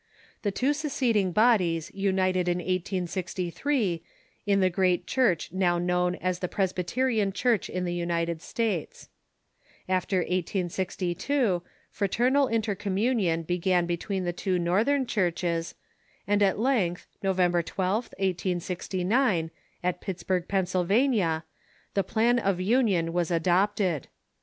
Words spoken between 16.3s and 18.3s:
at length, November 1 2th,